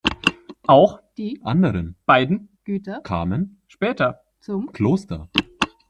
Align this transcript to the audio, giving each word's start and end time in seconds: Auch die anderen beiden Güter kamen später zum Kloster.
Auch 0.65 0.99
die 1.19 1.41
anderen 1.43 1.95
beiden 2.07 2.57
Güter 2.63 3.01
kamen 3.01 3.61
später 3.67 4.23
zum 4.39 4.71
Kloster. 4.71 5.29